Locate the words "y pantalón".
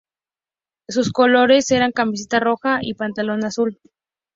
2.81-3.45